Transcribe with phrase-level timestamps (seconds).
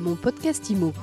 [0.00, 0.94] Mon podcast IMO.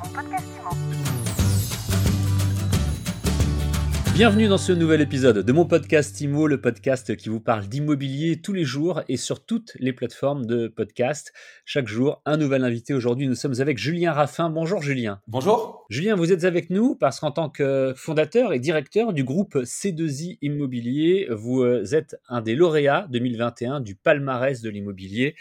[4.16, 8.41] Bienvenue dans ce nouvel épisode de mon podcast IMO, le podcast qui vous parle d'immobilier
[8.41, 11.32] tous les jours et sur toutes les plateformes de podcast.
[11.64, 12.96] Chaque jour, un nouvel invité.
[12.96, 14.50] Aujourd'hui, nous sommes avec Julien Raffin.
[14.50, 15.21] Bonjour Julien.
[15.27, 15.86] Bonjour.
[15.91, 20.39] Julien, vous êtes avec nous parce qu'en tant que fondateur et directeur du groupe C2I
[20.41, 25.36] Immobilier, vous êtes un des lauréats 2021 du palmarès de l'immobilier.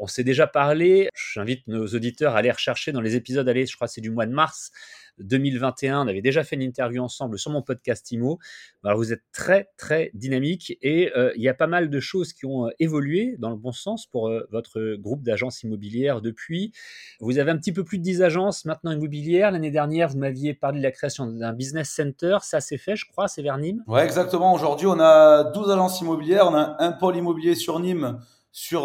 [0.00, 1.10] On s'est déjà parlé.
[1.14, 3.46] J'invite nos auditeurs à aller rechercher dans les épisodes.
[3.46, 4.72] Allez, je crois que c'est du mois de mars
[5.18, 6.04] 2021.
[6.04, 8.38] On avait déjà fait une interview ensemble sur mon podcast IMO.
[8.82, 12.46] Vous êtes très très dynamique et euh, il y a pas mal de choses qui
[12.46, 16.72] ont euh, évolué dans le bon sens pour euh, votre groupe d'agences immobilières depuis.
[17.20, 19.50] Vous avez un petit peu plus de 10 agences maintenant immobilières.
[19.50, 22.38] L'année dernière, vous m'aviez parlé de la création d'un business center.
[22.40, 23.84] Ça s'est fait, je crois, c'est vers Nîmes?
[23.86, 24.54] Ouais, exactement.
[24.54, 26.46] Aujourd'hui, on a 12 agences immobilières.
[26.46, 28.18] On a un pôle immobilier sur Nîmes
[28.52, 28.82] sur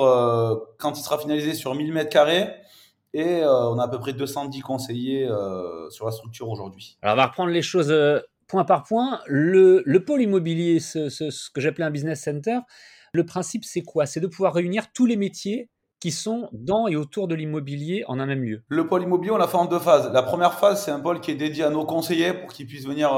[0.79, 2.49] quand il sera finalisé sur 1000 mètres carrés.
[3.15, 6.97] Et euh, on a à peu près 210 conseillers euh, sur la structure aujourd'hui.
[7.01, 9.21] Alors, on va reprendre les choses euh, point par point.
[9.25, 12.59] Le, pôle immobilier, ce, que j'appelais un business center,
[13.13, 14.05] le principe, c'est quoi?
[14.05, 15.69] C'est de pouvoir réunir tous les métiers
[16.01, 18.63] qui sont dans et autour de l'immobilier en un même lieu.
[18.67, 20.11] Le pôle immobilier, on l'a fait en deux phases.
[20.11, 22.85] La première phase, c'est un pôle qui est dédié à nos conseillers pour qu'ils puissent
[22.85, 23.11] venir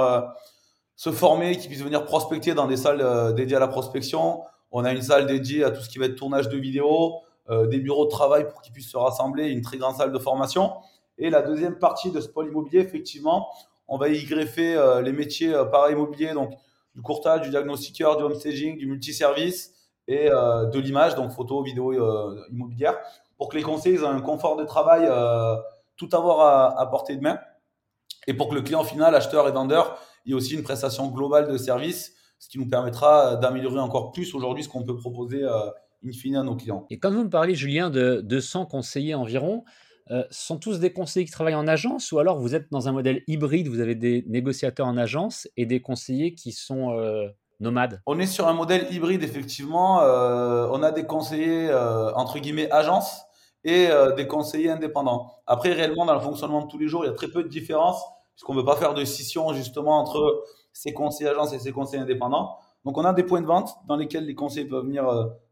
[0.96, 4.42] se former, qu'ils puissent venir prospecter dans des salles dédiées à la prospection.
[4.72, 7.66] On a une salle dédiée à tout ce qui va être tournage de vidéos, euh,
[7.66, 10.74] des bureaux de travail pour qu'ils puissent se rassembler, une très grande salle de formation.
[11.18, 13.48] Et la deuxième partie de ce pôle immobilier, effectivement,
[13.88, 16.52] on va y greffer euh, les métiers euh, para-immobilier, donc
[16.94, 19.74] du courtage, du diagnostiqueur, du home staging, du multiservice
[20.10, 21.92] et de l'image, donc photo, vidéo
[22.50, 22.98] immobilière,
[23.38, 25.06] pour que les conseillers aient un confort de travail,
[25.98, 27.38] tout avoir à, à, portée de main,
[28.26, 31.58] et pour que le client final, acheteur et vendeur, ait aussi une prestation globale de
[31.58, 35.44] service, ce qui nous permettra d'améliorer encore plus aujourd'hui ce qu'on peut proposer
[36.06, 36.86] in fine à nos clients.
[36.90, 39.64] Et quand vous me parlez, Julien, de 200 conseillers environ,
[40.10, 42.94] euh, sont tous des conseillers qui travaillent en agence ou alors vous êtes dans un
[42.94, 47.28] modèle hybride, vous avez des négociateurs en agence et des conseillers qui sont euh,
[47.60, 48.02] nomades?
[48.06, 50.02] On est sur un modèle hybride, effectivement.
[50.02, 51.74] Euh, on a des conseillers,
[52.16, 53.24] entre guillemets, agence
[53.64, 55.30] et des conseillers indépendants.
[55.46, 57.50] Après, réellement, dans le fonctionnement de tous les jours, il y a très peu de
[57.50, 58.02] différence
[58.34, 60.44] puisqu'on ne veut pas faire de scission justement entre
[60.78, 62.56] ces conseillers agences et ces conseillers indépendants.
[62.86, 65.06] Donc, on a des points de vente dans lesquels les conseillers peuvent venir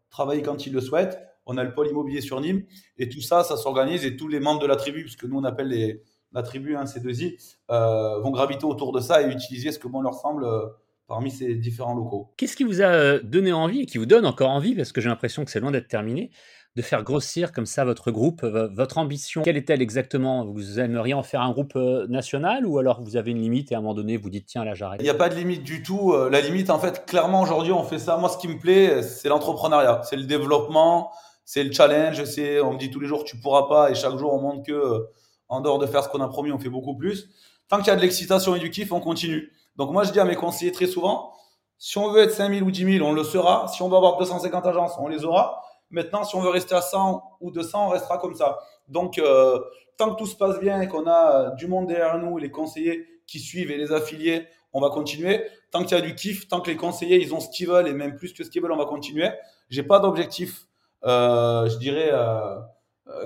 [0.10, 1.20] travailler quand ils le souhaitent.
[1.46, 2.64] On a le pôle immobilier sur Nîmes
[2.98, 5.44] et tout ça, ça s'organise et tous les membres de la tribu, puisque nous on
[5.44, 6.02] appelle les,
[6.36, 7.38] la tribu, hein, ces deux i
[7.72, 10.68] euh, vont graviter autour de ça et utiliser ce que bon leur semble euh,
[11.08, 12.34] parmi ces différents locaux.
[12.38, 15.02] Qu'est-ce qui vous a euh, donné envie et qui vous donne encore envie, parce que
[15.02, 16.32] j'ai l'impression que c'est loin d'être terminé,
[16.76, 20.46] de faire grossir comme ça votre groupe, votre ambition Quelle est-elle exactement?
[20.46, 23.76] Vous aimeriez en faire un groupe euh, national ou alors vous avez une limite et
[23.76, 25.00] à un moment donné vous dites tiens là j'arrête?
[25.00, 26.12] Il n'y a pas de limite du tout.
[26.12, 28.18] Euh, la limite en fait, clairement aujourd'hui on fait ça.
[28.18, 31.12] Moi ce qui me plaît c'est l'entrepreneuriat, c'est le développement,
[31.46, 32.26] c'est le challenge.
[32.26, 34.64] C'est on me dit tous les jours tu pourras pas et chaque jour on montre
[34.64, 35.10] que euh,
[35.48, 37.30] en dehors de faire ce qu'on a promis on fait beaucoup plus.
[37.70, 39.50] Tant qu'il y a de l'excitation et du kiff on continue.
[39.78, 41.32] Donc moi je dis à mes conseillers très souvent
[41.78, 43.68] si on veut être 5000 ou 10 000 on le sera.
[43.70, 45.62] Si on doit avoir 250 agences on les aura.
[45.96, 48.60] Maintenant, si on veut rester à 100 ou 200, on restera comme ça.
[48.90, 49.62] Donc, euh,
[49.96, 53.08] tant que tout se passe bien et qu'on a du monde derrière nous, les conseillers
[53.26, 55.46] qui suivent et les affiliés, on va continuer.
[55.72, 57.88] Tant qu'il y a du kiff, tant que les conseillers, ils ont ce qu'ils veulent
[57.88, 59.30] et même plus que ce qu'ils veulent, on va continuer.
[59.70, 60.68] J'ai pas d'objectif,
[61.06, 62.60] euh, je dirais, euh,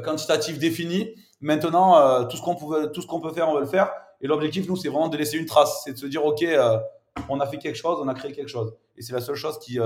[0.06, 1.16] quantitatif défini.
[1.42, 3.92] Maintenant, tout ce qu'on peut faire, on va le faire.
[4.22, 5.82] Et l'objectif, nous, c'est vraiment de laisser une trace.
[5.86, 6.46] C'est de se dire, OK,
[7.30, 8.74] on a fait quelque chose, on a créé quelque chose.
[8.98, 9.80] Et c'est la seule chose qui,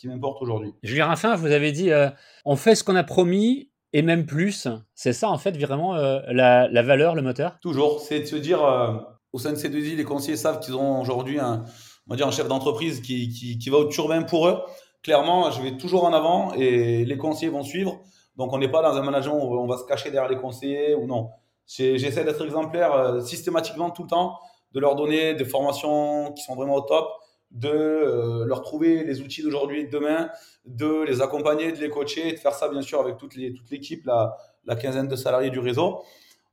[0.00, 0.72] qui m'importe aujourd'hui.
[0.82, 2.08] Julien Raffin, vous avez dit euh,
[2.46, 4.66] on fait ce qu'on a promis et même plus.
[4.94, 7.58] C'est ça, en fait, vraiment euh, la, valeur, le moteur?
[7.60, 8.00] Toujours.
[8.00, 8.94] C'est de se dire euh,
[9.34, 11.64] au sein de ces deux îles, les conseillers savent qu'ils ont aujourd'hui un,
[12.06, 14.58] on va dire un chef d'entreprise qui, qui, va au turbin pour eux.
[15.02, 18.00] Clairement, je vais toujours en avant et les conseillers vont suivre.
[18.36, 20.94] Donc, on n'est pas dans un management où on va se cacher derrière les conseillers
[20.94, 21.28] ou non.
[21.66, 24.38] J'essaie d'être exemplaire systématiquement tout le temps,
[24.72, 27.08] de leur donner des formations qui sont vraiment au top
[27.50, 30.30] de euh, leur trouver les outils d'aujourd'hui et de demain,
[30.66, 34.36] de les accompagner, de les coacher de faire ça bien sûr avec toute l'équipe, la,
[34.66, 36.02] la quinzaine de salariés du réseau.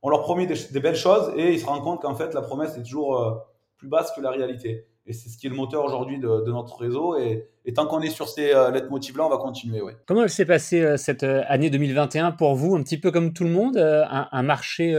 [0.02, 2.76] On leur promet des, belles choses et ils se rendent compte qu'en fait la promesse
[2.76, 3.34] est toujours euh,
[3.76, 4.86] plus basse que la réalité.
[5.08, 7.16] Et c'est ce qui est le moteur aujourd'hui de, notre réseau.
[7.16, 9.82] Et, tant qu'on est sur ces euh, lettres-motifs-là, on va continuer.
[9.82, 9.96] Ouais.
[10.06, 13.76] Comment s'est passée cette année 2021 pour vous Un petit peu comme tout le monde,
[13.78, 14.94] un, marché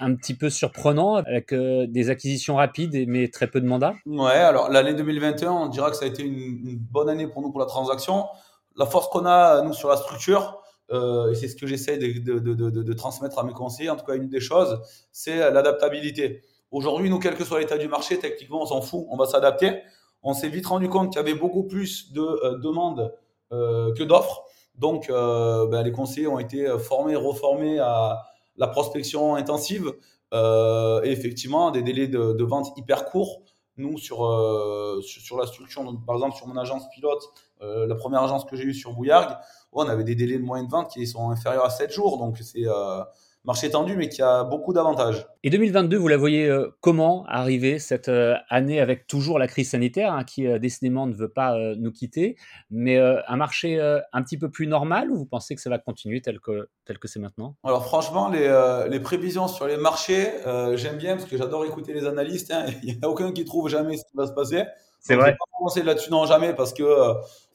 [0.00, 3.94] un petit peu surprenant avec euh, des acquisitions rapides mais très peu de mandats?
[4.06, 7.50] Ouais, alors l'année 2021, on dira que ça a été une, bonne année pour nous
[7.50, 8.26] pour la transaction.
[8.76, 12.38] La force qu'on a, nous, sur la structure, euh, et c'est ce que j'essaie de,
[12.38, 14.80] de, de, de, transmettre à mes conseillers, en tout cas une des choses,
[15.12, 16.42] c'est l'adaptabilité.
[16.70, 19.82] Aujourd'hui, nous, quel que soit l'état du marché, techniquement, on s'en fout, on va s'adapter.
[20.22, 23.14] On s'est vite rendu compte qu'il y avait beaucoup plus de euh, demandes
[23.50, 24.44] que d'offres.
[24.76, 28.22] Donc, ben, les conseillers ont été formés, reformés à,
[28.56, 29.92] la prospection intensive
[30.32, 33.42] et effectivement des délais de, vente hyper courts.
[33.76, 34.18] Nous, sur,
[35.02, 37.24] sur, la structure, par exemple sur mon agence pilote,
[37.60, 39.36] la première agence que j'ai eue sur Bouillargues,
[39.72, 42.18] on avait des délais de moyenne de vente qui sont inférieurs à 7 jours.
[42.18, 42.66] Donc c'est
[43.44, 45.26] marché tendu, mais qui a beaucoup d'avantages.
[45.42, 49.70] Et 2022, vous la voyez euh, comment arriver cette euh, année avec toujours la crise
[49.70, 52.36] sanitaire hein, qui euh, décidément ne veut pas nous quitter,
[52.70, 56.20] mais un marché un petit peu plus normal ou vous pensez que ça va continuer
[56.20, 57.56] tel que tel que c'est maintenant?
[57.64, 58.48] Alors franchement, les,
[58.88, 60.28] les, prévisions sur les marchés,
[60.74, 62.50] j'aime bien parce que j'adore écouter les analystes.
[62.50, 64.64] Hein, il n'y a aucun qui trouve jamais ce qui va se passer.
[65.00, 65.32] C'est vrai.
[65.32, 66.84] Pas commencer là-dessus non jamais parce que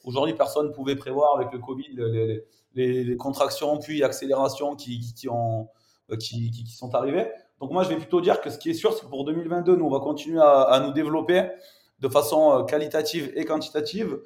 [0.04, 2.44] aujourd'hui personne ne pouvait prévoir avec le Covid les, les,
[2.76, 7.30] les contractions puis accélérations euh, qui, qui, sont arrivés.
[7.60, 9.76] Donc moi, je vais plutôt dire que ce qui est sûr, c'est que pour 2022,
[9.76, 11.48] nous, on va continuer à, nous développer
[12.00, 14.18] de façon euh, qualitative et quantitative.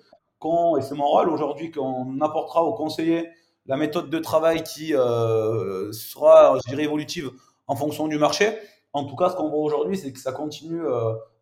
[0.79, 3.29] Et c'est mon rôle aujourd'hui, qu'on apportera aux conseillers
[3.67, 7.31] la méthode de travail qui euh, sera, je dirais, évolutive
[7.67, 8.57] en fonction du marché.
[8.95, 10.83] En tout cas, ce qu'on voit aujourd'hui, c'est que ça continue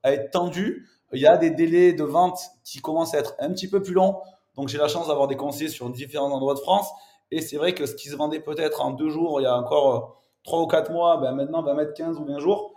[0.03, 0.89] à être tendu.
[1.13, 3.95] Il y a des délais de vente qui commencent à être un petit peu plus
[3.95, 4.17] longs.
[4.59, 6.91] Donc j'ai la chance d'avoir des conseillers sur différents endroits de France.
[7.31, 9.57] Et c'est vrai que ce qui se vendait peut-être en deux jours, il y a
[9.57, 12.75] encore 3 ou 4 mois, ben maintenant va mettre 15 ou 20 jours.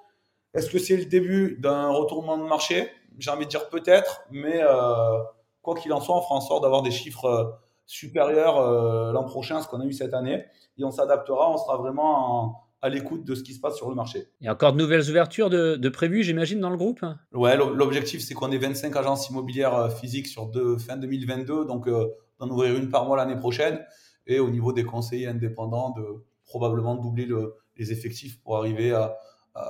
[0.54, 2.92] Est-ce que c'est le début d'un retournement de marché?
[3.18, 5.24] J'ai envie de dire peut-être, mais euh,
[5.64, 7.46] quoi qu'il en soit, on fera en sorte d'avoir des chiffres euh,
[7.88, 10.46] supérieurs euh, l'an prochain à ce qu'on a eu cette année.
[10.78, 13.96] Et on s'adaptera, on sera vraiment à l'écoute de ce qui se passe sur le
[13.96, 14.28] marché.
[14.40, 17.56] Il y a encore de nouvelles ouvertures de, de prévues, j'imagine, dans le groupe Ouais,
[17.56, 22.90] l'objectif, c'est qu'on ait 25 agences immobilières physiques sur fin 2022, donc d'en ouvrir une
[22.90, 23.80] par mois l'année prochaine.
[24.28, 26.04] Et au niveau des conseillers indépendants, de
[26.46, 29.16] probablement doubler le, les effectifs pour arriver à,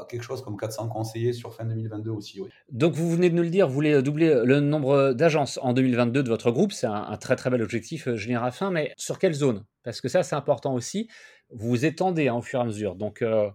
[0.10, 2.40] quelque chose comme 400 conseillers sur fin 2022 aussi.
[2.42, 2.50] Oui.
[2.72, 6.24] Donc vous venez de nous le dire, vous voulez doubler le nombre d'agences en 2022
[6.24, 9.34] de votre groupe, c'est un, très très bel objectif, euh, Julien Raffin, mais sur quelle
[9.34, 9.66] zone?
[9.84, 11.08] Parce que ça c'est important aussi,
[11.50, 13.50] vous vous étendez hein, au fur et à mesure, donc euh,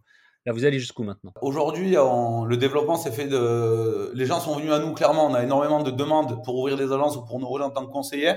[0.46, 1.32] là vous allez jusqu'où maintenant?
[1.42, 4.10] Aujourd'hui, le développement s'est fait de...
[4.14, 6.92] Les gens sont venus à nous clairement, on a énormément de demandes pour ouvrir des
[6.92, 8.34] agences ou pour nous rejoindre en tant que conseillers.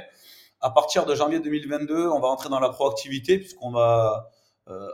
[0.61, 4.38] À partir de janvier 2022, on va entrer dans la proactivité puisqu'on va euh,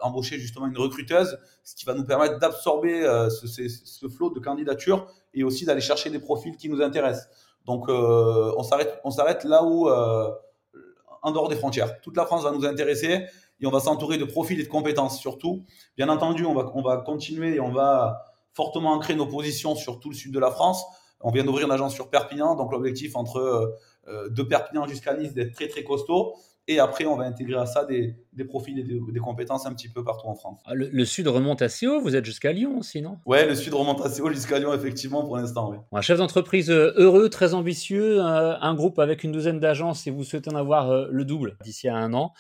[0.02, 4.40] embaucher justement une recruteuse, ce qui va nous permettre d'absorber euh, ce, ce, flot de
[4.40, 7.28] candidatures et aussi d'aller chercher des profils qui nous intéressent.
[7.66, 12.00] Donc euh, on s'arrête, on s'arrête là où, en dehors des frontières.
[12.02, 13.26] Toute la France va nous intéresser
[13.60, 15.64] et on va s'entourer de profils et de compétences surtout.
[15.98, 20.00] Bien entendu, on va, on va continuer et on va fortement ancrer nos positions sur
[20.00, 20.86] tout le sud de la France.
[21.22, 25.54] On vient d'ouvrir une agence sur Perpignan, donc l'objectif entre de Perpignan jusqu'à Nice d'être
[25.54, 26.36] très très costaud.
[26.68, 29.88] Et après, on va intégrer à ça des, des profils et des, compétences un petit
[29.88, 30.62] peu partout en France.
[30.66, 33.18] Ah, le, sud remonte assez haut, vous êtes jusqu'à Lyon aussi, non?
[33.26, 35.70] Ouais, le sud remonte assez haut jusqu'à Lyon, effectivement, pour l'instant.
[35.72, 35.78] Oui.
[35.94, 40.12] Un chef d'entreprise euh, heureux, très ambitieux, euh, un groupe avec une douzaine d'agences et
[40.12, 42.34] vous souhaitez en avoir euh, le double d'ici à un an.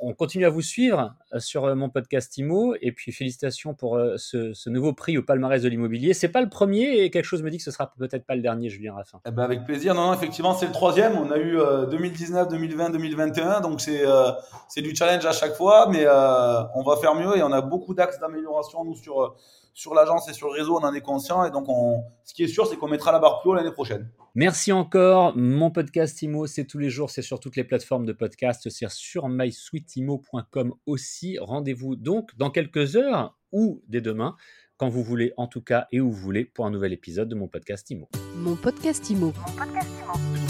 [0.00, 4.94] On continue à vous suivre sur mon podcast IMO et puis félicitations pour ce, nouveau
[4.94, 6.12] prix au palmarès de l'immobilier.
[6.12, 8.42] C'est pas le premier et quelque chose me dit que ce sera peut-être pas le
[8.42, 9.20] dernier, Julien Raffin.
[9.26, 9.94] Eh ben avec plaisir.
[9.94, 11.16] Non, non effectivement, c'est le troisième.
[11.18, 11.56] On a eu
[11.90, 14.30] 2019, 2020, 2021 donc c'est euh,
[14.68, 17.60] c'est du challenge à chaque fois, mais euh, on va faire mieux et on a
[17.60, 19.28] beaucoup d'axes d'amélioration nous sur euh,
[19.74, 22.44] sur l'agence et sur le réseau, on en est conscient et donc on, ce qui
[22.44, 24.10] est sûr, c'est qu'on mettra la barre plus haut l'année prochaine.
[24.34, 25.36] Merci encore.
[25.36, 28.90] Mon podcast IMO, c'est tous les jours, c'est sur toutes les plateformes de podcast, c'est
[28.90, 31.38] sur mysweetimo.com aussi.
[31.38, 34.36] Rendez-vous donc dans quelques heures ou dès demain,
[34.76, 37.34] quand vous voulez en tout cas et où vous voulez, pour un nouvel épisode de
[37.34, 38.08] mon podcast IMO.
[38.36, 39.26] Mon podcast IMO.
[39.26, 40.41] Mon podcast IMO.